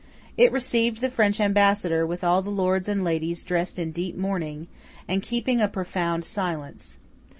[0.35, 4.67] It received the French ambassador, with all the lords and ladies dressed in deep mourning,
[5.07, 6.97] and keeping a profound silence.